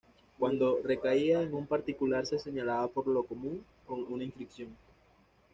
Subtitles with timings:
[0.39, 4.75] Cuando recaía en un particular se señalaba por lo común con una inscripción.